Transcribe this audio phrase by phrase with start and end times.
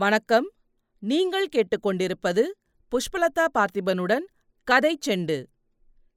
[0.00, 0.52] வணக்கம்.
[0.98, 2.42] நீங்கள் கேட்டுக்கொண்டிருப்பது
[2.90, 4.24] புஷ்பலதா பார்த்திபனுடன்
[4.64, 5.46] கதை செண்டு.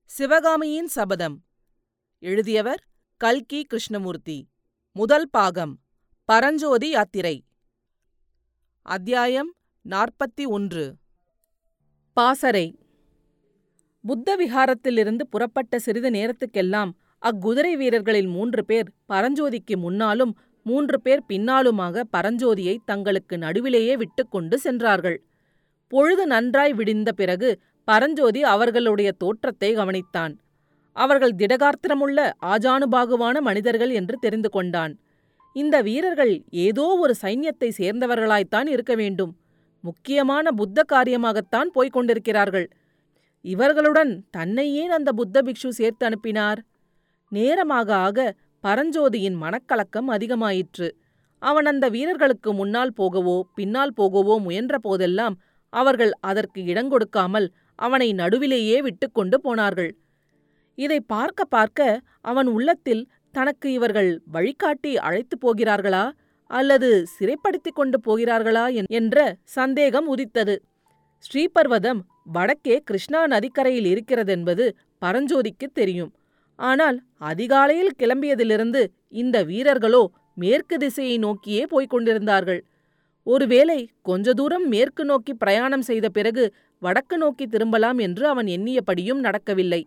[0.05, 1.44] சிவகாமியின் சபதம்.
[2.19, 4.47] எழுதியவர் கல்கி கிருஷ்ணமூர்த்தி.
[4.91, 5.79] முதல் பாகம்.
[6.25, 7.46] பரஞ்சோதி யாத்திரை.
[8.81, 9.56] அத்தியாயம்
[9.90, 10.97] நாற்பத்தி ஒன்று.
[12.13, 12.79] பாசறை.
[14.02, 16.91] புத்த விஹாரத்திலிருந்து புறப்பட்ட சிறிது நேரத்துக்கெல்லாம்
[17.22, 25.17] அக்குதிரை வீரர்களில் மூன்று பேர் பரஞ்சோதிக்கு முன்னாலும் மூன்று பேர் பின்னாலுமாக பரஞ்சோதியை தங்களுக்கு நடுவிலேயே விட்டுக்கொண்டு சென்றார்கள்.
[25.88, 27.49] பொழுது நன்றாய் விடிந்த பிறகு
[27.88, 30.34] பரஞ்சோதி அவர்களுடைய தோற்றத்தை கவனித்தான்.
[30.95, 34.94] அவர்கள் திடகார்த்திரமுள்ள ஆஜானுபாகுவான மனிதர்கள் என்று தெரிந்து கொண்டான்.
[35.55, 39.34] இந்த வீரர்கள் ஏதோ ஒரு சைன்யத்தை சேர்ந்தவர்களாய்த்தான் இருக்க வேண்டும்.
[39.82, 42.68] முக்கியமான புத்த காரியமாகத்தான் போய்க் கொண்டிருக்கிறார்கள்.
[43.45, 46.59] இவர்களுடன் தன்னை ஏன் அந்த புத்த பிக்ஷு சேர்த்து அனுப்பினார்.
[47.32, 48.35] நேரமாக ஆக
[48.67, 50.91] பரஞ்சோதியின் மனக்கலக்கம் அதிகமாயிற்று.
[51.40, 59.41] அவன் அந்த வீரர்களுக்கு முன்னால் போகவோ பின்னால் போகவோ முயன்ற போதெல்லாம் அவர்கள் அதற்கு இடங்கொடுக்காமல் அவனை நடுவிலேயே விட்டுக்கொண்டு
[59.41, 59.98] போனார்கள்.
[60.76, 66.11] இதை பார்க்க பார்க்க அவன் உள்ளத்தில் தனக்கு இவர்கள் வழிகாட்டி அழைத்துப் போகிறார்களா?
[66.47, 70.63] அல்லது சிறைப்படுத்திக் கொண்டு போகிறார்களா என்ற சந்தேகம் உதித்தது.
[71.19, 74.71] ஸ்ரீபர்வதம் வடக்கே கிருஷ்ணா நதிக்கரையில் இருக்கிறதென்பது
[75.05, 76.13] பரஞ்சோதிக்குத் தெரியும்.
[76.59, 78.81] ஆனால் அதிகாலையில் கிளம்பியதிலிருந்து
[79.21, 82.61] இந்த வீரர்களோ மேற்கு திசையை நோக்கியே போய்க் கொண்டிருந்தார்கள்.
[83.27, 86.45] ஒருவேளை கொஞ்ச தூரம் மேற்கு நோக்கி பிரயாணம் செய்த பிறகு
[86.81, 89.81] வடக்கு நோக்கி திரும்பலாம் என்று அவன் எண்ணியபடியும் நடக்கவில்லை.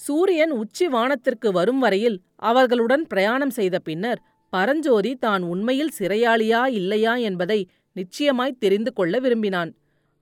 [0.00, 2.18] சூரியன் உச்சி வானத்திற்கு வரும் வரையில்
[2.50, 4.20] அவர்களுடன் பிரயாணம் செய்த பின்னர்
[4.52, 7.60] பரஞ்சோதி தான் உண்மையில் சிறையாளியா இல்லையா என்பதை
[7.92, 9.70] நிச்சயமாய் தெரிந்து கொள்ள விரும்பினான்.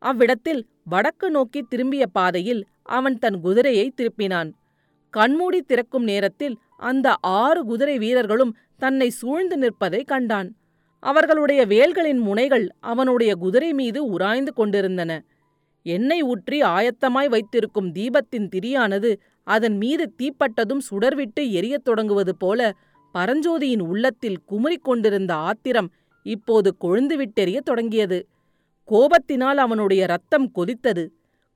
[0.03, 4.51] அவ்விடத்தில் வடக்கு நோக்கி திரும்பிய பாதையில் அவன் தன் குதிரையை திருப்பினான்.
[5.17, 10.49] கண்மூடி திறக்கும் நேரத்தில் அந்த ஆறு குதிரை வீரர்களும் தன்னை சூழ்ந்து நிற்பதை கண்டான்.
[11.03, 15.25] அவர்களுடைய வேல்களின் முனைகள் அவனுடைய குதிரை மீது உராய்ந்து கொண்டிருந்தன.
[15.83, 19.11] எண்ணெய் ஊற்றி ஆயத்தமாய் வைத்திருக்கும் தீபத்தின் திரியானது
[19.45, 22.75] அதன் மீது தீப்பட்டதும் சுடர்விட்டு எரியத் தொடங்குவது போல
[23.15, 25.91] பரஞ்சோதியின் உள்ளத்தில் குமுறிக் கொண்டிருந்த ஆத்திரம்
[26.23, 28.19] இப்போது கொழுந்துவிட்டெறியத் தொடங்கியது.
[28.89, 31.05] கோபத்தினால் அவனுடைய ரத்தம் கொதித்தது.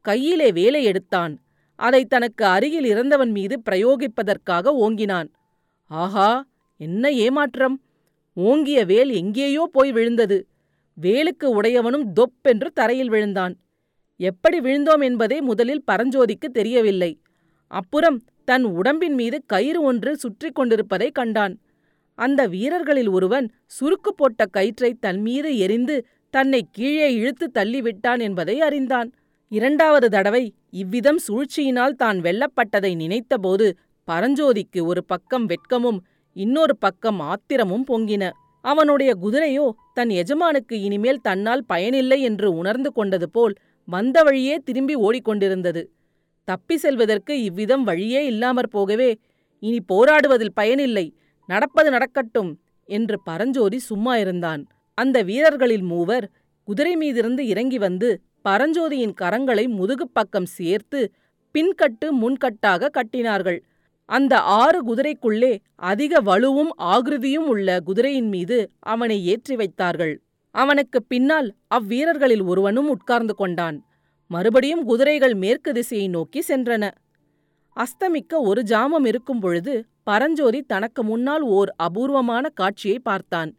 [0.04, 1.34] கையிலே வேலை எடுத்தான்.
[1.78, 5.28] அதை தனக்கு அருகில் இறந்தவன் மீது பிரயோகிப்பதற்காக ஓங்கினான்.
[5.90, 6.30] ஆஹா
[6.80, 7.76] என்ன ஏமாற்றம்!
[8.36, 10.38] ஓங்கிய வேல் எங்கேயோ போய் விழுந்தது.
[10.98, 13.54] வேலுக்கு உடையவனும் தொப்பென்று தரையில் விழுந்தான்.
[14.20, 17.10] எப்படி விழுந்தோம் என்பதே முதலில் பரஞ்சோதிக்கு தெரியவில்லை.
[17.70, 21.54] அப்புறம் தன் உடம்பின் மீது கயிறு ஒன்று சுற்றி கொண்டிருப்பதை கண்டான்.
[22.18, 23.46] அந்த வீரர்களில் ஒருவன்
[23.78, 25.96] சுருக்கு போட்ட கயிற்றை தன் மீது எரிந்து
[26.34, 29.08] தன்னை கீழே இழுத்து தள்ளிவிட்டான் என்பதை அறிந்தான்.
[29.52, 33.66] இரண்டாவது தடவை இவ்விதம் சூழ்ச்சியினால் தான் வெல்லப்பட்டதை நினைத்தபோது
[34.08, 35.98] பரஞ்சோதிக்கு ஒரு பக்கம் வெட்கமும்
[36.36, 38.24] இன்னொரு பக்கம் ஆத்திரமும் பொங்கின.
[38.64, 43.54] அவனுடைய குதிரையோ தன் எஜமானுக்கு இனிமேல் தன்னால் பயனில்லை என்று உணர்ந்து கொண்டது போல்
[43.88, 45.82] வந்த வழியே திரும்பி ஓடிக்கொண்டிருந்தது.
[46.48, 49.10] தப்பி செல்வதற்கு இவ்விதம் வழியே இல்லாமற் போகவே
[49.62, 51.06] இனி போராடுவதில் பயனில்லை
[51.48, 52.50] நடப்பது நடக்கட்டும்
[52.88, 54.62] என்று பரஞ்சோதி சும்மா இருந்தான்.
[54.98, 56.26] அந்த வீரர்களில் மூவர்
[56.68, 58.08] குதிரை மீதிருந்து இறங்கி வந்து
[58.48, 61.12] பரஞ்சோதியின் கரங்களை முதுகுப் பக்கம் சேர்த்து
[61.54, 63.58] பின்கட்டு முன்கட்டாக கட்டினார்கள்.
[64.04, 70.22] அந்த ஆறு குதிரைக்குள்ளே அதிக வலுவும் ஆகிருதியும் உள்ள குதிரையின் மீது அவனை ஏற்றி வைத்தார்கள்.
[70.50, 73.84] அவனுக்கு பின்னால் அவ்வீரர்களில் ஒருவனும் உட்கார்ந்து கொண்டான்.
[74.26, 76.90] மறுபடியும் குதிரைகள் மேற்கு திசையை நோக்கி சென்றன.
[77.76, 83.56] அஸ்தமிக்க ஒரு ஜாமம் இருக்கும் பொழுது பரஞ்சோதி தனக்கு முன்னால் ஓர் அபூர்வமான காட்சியை பார்த்தான்.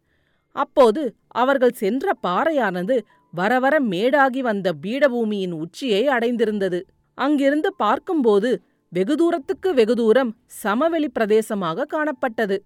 [0.51, 6.81] அப்போது அவர்கள் சென்ற பாறையானது வரவர மேடாகி வந்த பீடபூமியின் உச்சியை அடைந்திருந்தது.
[7.13, 12.57] அங்கிருந்து பார்க்கும்போது வெகு தூரத்துக்கு வெகு தூரம் சமவெளி பிரதேசமாக காணப்பட்டது.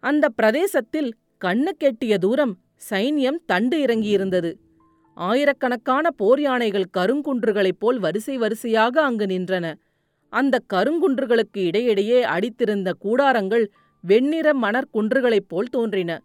[0.00, 2.58] அந்த பிரதேசத்தில் கண்ணு கெட்டிய தூரம்
[2.90, 4.54] சைன்யம் தண்டு இறங்கியிருந்தது.
[5.14, 9.74] ஆயிரக்கணக்கான போர் யானைகள் கருங்குன்றுகளைப் போல் வரிசை வரிசையாக அங்கு நின்றன.
[10.28, 13.66] அந்த கருங்குன்றுகளுக்கு இடையிடையே அடித்திருந்த கூடாரங்கள்
[14.00, 16.22] வெண்ணிற மணற்குன்றுகளைப் போல் தோன்றின.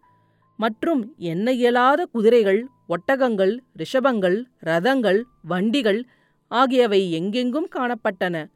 [0.56, 6.04] மற்றும் எண்ண இயலாத குதிரைகள் ஒட்டகங்கள் ரிஷபங்கள் ரதங்கள் வண்டிகள்
[6.48, 8.46] ஆகியவை எங்கெங்கும் காணப்பட்டன.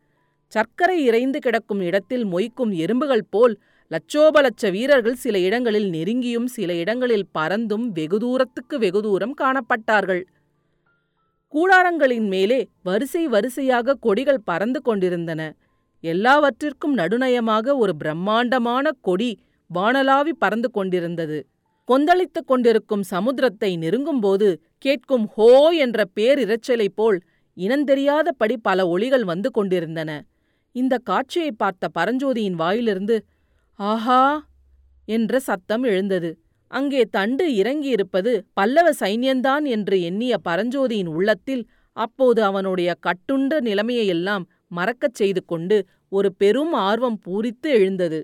[0.47, 7.87] சர்க்கரை இறைந்து கிடக்கும் இடத்தில் மொய்க்கும் எறும்புகள் போல் லட்சோபலட்ச வீரர்கள் சில இடங்களில் நெருங்கியும் சில இடங்களில் பறந்தும்
[7.89, 10.23] வெகு தூரத்துக்கு வெகு தூரம் காணப்பட்டார்கள்.
[11.55, 15.55] கூடாரங்களின் மேலே வரிசை வரிசையாக கொடிகள் பறந்து கொண்டிருந்தன.
[16.01, 19.39] எல்லாவற்றிற்கும் நடுநயமாக ஒரு பிரம்மாண்டமான கொடி
[19.75, 21.47] வானலாவி பறந்து கொண்டிருந்தது.
[21.93, 24.47] கொந்தளித்துக் கொண்டிருக்கும் சமுத்திரத்தை நெருங்கும்போது
[24.85, 25.49] கேட்கும் ஹோ
[25.85, 27.19] என்ற பேரிரைச்சலைப் போல்
[27.57, 30.11] இனந்தெரியாதபடி பல ஒளிகள் வந்து கொண்டிருந்தன.
[30.75, 33.17] இந்த காட்சியை பார்த்த பரஞ்சோதியின் வாயிலிருந்து
[33.79, 34.23] ஆஹா!
[35.09, 36.31] என்ற சத்தம் எழுந்தது.
[36.71, 41.65] அங்கே தண்டு இறங்கியிருப்பது பல்லவ சைன்யந்தான் என்று எண்ணிய பரஞ்சோதியின் உள்ளத்தில்
[41.97, 45.79] அப்போது அவனுடைய கட்டுண்ட நிலைமையெல்லாம் மறக்கச் செய்து கொண்டு
[46.13, 48.21] ஒரு பெரும் ஆர்வம் பூரித்து எழுந்தது.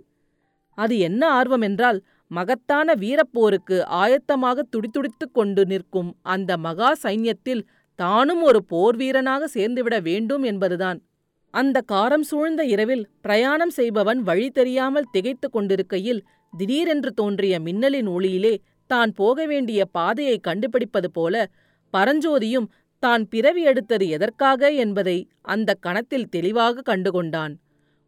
[0.78, 1.98] அது என்ன ஆர்வம் என்றால்
[2.30, 7.62] மகத்தான வீரப்போருக்கு ஆயத்தமாக துடிதுடித்துக் கொண்டு நிற்கும் அந்த மகா சைன்யத்தில்
[7.98, 10.98] தானும் ஒரு போர் வீரனாக சேர்ந்துவிட வேண்டும் என்பதுதான்.
[11.54, 16.20] அந்த காரம் சூழ்ந்த இரவில் பிரயாணம் செய்பவன் வழி தெரியாமல் திகைத்துக் கொண்டிருக்கையில்
[16.52, 18.54] திடீரென்று தோன்றிய மின்னலின் ஒளியிலே
[18.90, 21.34] தான் போக வேண்டிய பாதையை கண்டுபிடிப்பது போல
[21.94, 22.68] பரஞ்சோதியும்
[23.02, 27.52] தான் பிறவி எடுத்தது எதற்காக என்பதை அந்த கணத்தில் தெளிவாக கண்டுகொண்டான்.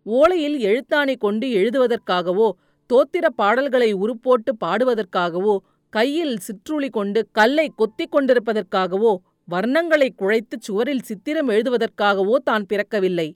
[0.07, 2.49] ஓலையில் எழுத்தாணி கொண்டு எழுதுவதற்காகவோ
[2.91, 5.53] ஸ்தோத்திர பாடல்களை உருப்போட்டு பாடுவதற்காகவோ
[5.93, 9.13] கையில் சிற்றுளி கொண்டு கல்லை கொத்திக் கொண்டிருப்பதற்காகவோ
[9.49, 13.29] வர்ணங்களைக் குழைத்துச் சுவரில் சித்திரம் எழுதுவதற்காகவோ தான் பிறக்கவில்லை.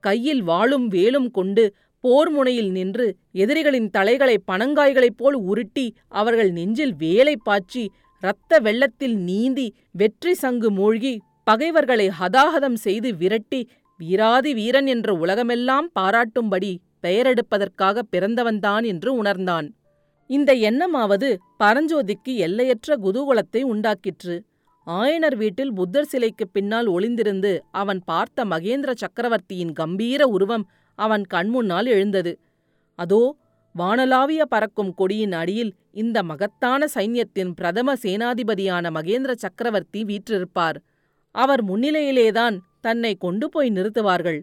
[0.00, 1.64] கையில் வாளும் வேலும் கொண்டு
[2.04, 7.84] போர் முனையில் நின்று எதிரிகளின் தலைகளை பனங்காய்களைப் போல் உருட்டி அவர்கள் நெஞ்சில் வேலை பாய்ச்சி
[8.22, 11.14] இரத்த வெள்ளத்தில் நீந்தி வெற்றி சங்கு மூழ்கி
[11.44, 13.62] பகைவர்களை ஹதாஹதம் செய்து விரட்டி
[14.00, 16.74] வீராதி வீரன் என்ற உலகமெல்லாம் பாராட்டும்படி
[17.06, 19.74] பெயரெடுப்பதற்காக பிறந்தவன்தான் என்று உணர்ந்தான்.
[20.26, 24.40] இந்த எண்ணமாவது பரஞ்சோதிக்கு எல்லையற்ற குதூகலத்தை உண்டாக்கிற்று.
[24.86, 32.38] ஆயனர் வீட்டில் புத்தர் சிலைக்குப் பின்னால் ஒளிந்திருந்து அவன் பார்த்த மகேந்திர சக்கரவர்த்தியின் கம்பீர உருவம் அவன் கண்முன்னால் எழுந்தது.
[32.94, 33.36] அதோ
[33.78, 40.76] வானலாவிய பறக்கும் கொடியின் அடியில் இந்த மகத்தான சைன்யத்தின் பிரதம சேனாதிபதியான மகேந்திர சக்கரவர்த்தி வீற்றிருப்பார்.
[41.30, 44.42] அவர் முன்னிலையிலேதான் தன்னை கொண்டு போய் நிறுத்துவார்கள்.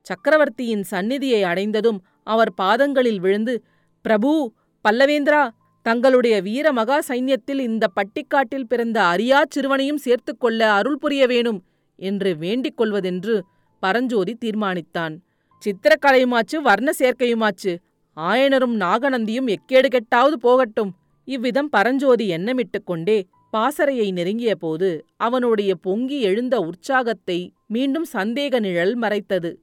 [0.00, 3.64] சக்கரவர்த்தியின் சந்நிதியை அடைந்ததும் அவர் பாதங்களில் விழுந்து
[4.02, 4.52] பிரபு
[4.88, 5.48] பல்லவேந்திரா
[5.82, 11.64] தங்களுடைய வீர மகா சைன்யத்தில் இந்த பட்டிக்காட்டில் பிறந்த அரியாச் சிறுவனையும் சேர்த்துக்கொள்ள அருள் புரிய வேணும்
[11.96, 13.40] என்று வேண்டிக் கொள்வதென்று
[13.80, 15.18] பரஞ்சோதி தீர்மானித்தான்.
[15.64, 17.76] சித்திரக்கலையுமாச்சு வர்ண சேர்க்கையுமாச்சு
[18.16, 20.92] ஆயனரும் நாகநந்தியும் எக்கேடு கெட்டாவது போகட்டும்
[21.24, 29.60] இவ்விதம் பரஞ்சோதி எண்ணமிட்டுக் கொண்டே பாசறையை நெருங்கிய போது அவனுடைய பொங்கி எழுந்த உற்சாகத்தை மீண்டும் சந்தேக நிழல் மறைத்தது.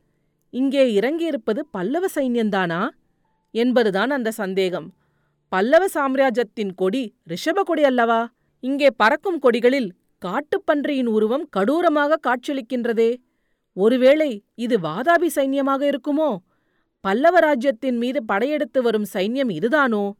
[0.49, 2.89] இங்கே இறங்கியிருப்பது பல்லவ சைன்யந்தானா?
[3.51, 4.94] என்பதுதான் அந்த சந்தேகம்.
[5.49, 8.29] பல்லவ சாம்ராஜ்யத்தின் கொடி ரிஷப கொடி அல்லவா?
[8.59, 9.89] இங்கே பறக்கும் கொடிகளில்
[10.25, 13.15] காட்டுப்பன்றியின் உருவம் கடூரமாக காட்சியளிக்கின்றதே.
[13.73, 16.38] ஒருவேளை இது வாதாபி சைன்யமாக இருக்குமோ?
[17.00, 20.11] பல்லவ ராஜ்யத்தின் மீது படையெடுத்து வரும் சைன்யம் இதுதானோ?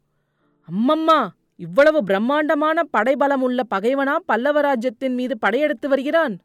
[0.68, 6.36] அம்மம்மா இவ்வளவு பிரம்மாண்டமான படைபலம் உள்ள பகைவனா பல்லவ ராஜ்யத்தின் மீது படையெடுத்து வருகிறான்?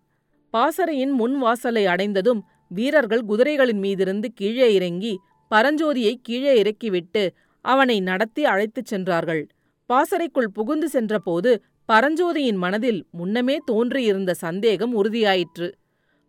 [0.50, 5.18] பாசறையின் முன் வாசலை அடைந்ததும் வீரர்கள் குதிரைகளின் மீதிருந்து கீழே இறங்கி
[5.50, 9.46] பரஞ்சோதியை கீழே இறக்கிவிட்டு அவனை நடத்தி அழைத்துச் சென்றார்கள்.
[9.86, 11.50] பாசறைக்குள் புகுந்து சென்றபோது
[11.92, 15.68] பரஞ்சோதியின் மனதில் முன்னமே தோன்றியிருந்த சந்தேகம் உறுதியாயிற்று.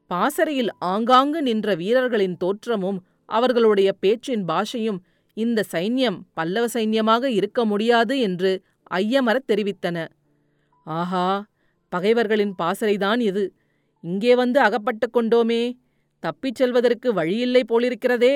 [0.08, 5.00] பாசறையில் ஆங்காங்கு நின்ற வீரர்களின் தோற்றமும் அவர்களுடைய பேச்சின் பாஷையும்
[5.38, 8.52] இந்த சைன்யம் பல்லவ சைன்யமாக இருக்க முடியாது என்று
[8.94, 10.08] ஐயமரத் தெரிவித்தன.
[10.84, 11.46] ஆஹா
[11.90, 13.54] பகைவர்களின் பாசறைதான் இது.
[14.02, 15.62] இங்கே வந்து அகப்பட்டுக் கொண்டோமே.
[16.24, 18.36] தப்பிச் செல்வதற்கு வழியில்லை போலிருக்கிறதே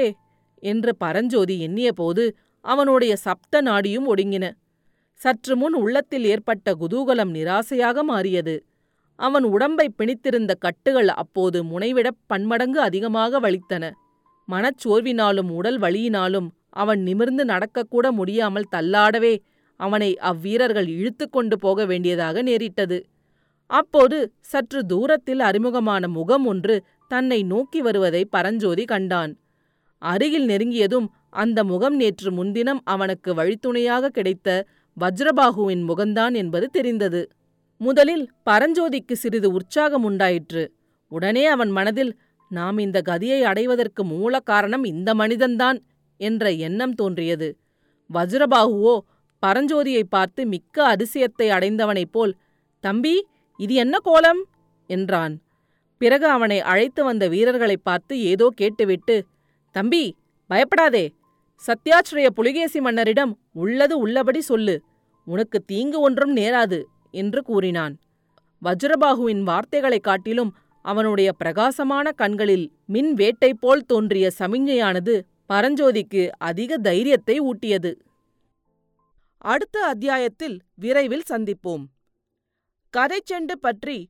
[0.64, 2.24] என்று பரஞ்சோதி எண்ணியபோது
[2.66, 4.46] அவனுடைய சப்த நாடியும் ஒடுங்கின.
[5.20, 8.56] சற்று முன் உள்ளத்தில் ஏற்பட்ட குதூகலம் நிராசையாக மாறியது.
[9.20, 13.84] அவன் உடம்பை பிணித்திருந்த கட்டுகள் அப்போது முனைவிடப் பன்மடங்கு அதிகமாக வலித்தன.
[14.48, 19.34] மனச்சோர்வினாலும் உடல் வலியினாலும் அவன் நிமிர்ந்து நடக்கக்கூட முடியாமல் தள்ளாடவே
[19.80, 22.98] அவனை அவ்வீரர்கள் இழுத்து கொண்டு போக வேண்டியதாக நேரிட்டது.
[23.70, 26.76] அப்போது சற்று தூரத்தில் அறிமுகமான முகம் ஒன்று
[27.08, 29.40] தன்னை நோக்கி வருவதை பரஞ்சோதி கண்டான்.
[29.98, 34.68] அருகில் நெருங்கியதும் அந்த முகம் நேற்று முன்தினம் அவனுக்கு வழித்துணையாக கிடைத்த
[35.00, 37.30] வஜ்ரபாகுவின் முகந்தான் என்பது தெரிந்தது.
[37.78, 40.74] முதலில் பரஞ்சோதிக்கு சிறிது உற்சாகம் உண்டாயிற்று.
[41.08, 45.78] உடனே அவன் மனதில் நாம் இந்த கதியை அடைவதற்கு மூல காரணம் இந்த மனிதன்தான்
[46.18, 47.58] என்ற எண்ணம் தோன்றியது.
[48.14, 49.00] வஜ்ரபாகுவோ
[49.46, 52.36] பரஞ்சோதியை பார்த்து மிக்க அதிசயத்தை அடைந்தவனைப் போல்
[52.80, 54.46] தம்பி இது என்ன கோலம்?
[54.88, 55.42] என்றான்.
[55.98, 59.26] பிறகு அவனை அழைத்து வந்த வீரர்களைப் பார்த்து ஏதோ கேட்டுவிட்டு
[59.72, 60.16] தம்பி
[60.48, 61.14] பயப்படாதே.
[61.68, 64.84] சத்யாச்சிரய புலிகேசி மன்னரிடம் உள்ளது உள்ளபடி சொல்லு.
[65.26, 68.00] உனக்கு தீங்கு ஒன்றும் நேராது என்று கூறினான்.
[68.64, 77.96] வஜ்ரபாகுவின் வார்த்தைகளைக் காட்டிலும் அவனுடைய பிரகாசமான கண்களில் மின் வேட்டை போல் தோன்றிய சமிஞ்ஞையானது பரஞ்சோதிக்கு அதிக தைரியத்தை ஊட்டியது.
[79.38, 81.86] அடுத்த அத்தியாயத்தில் விரைவில் சந்திப்போம்.
[82.98, 84.10] கதைச்செண்டு பற்றி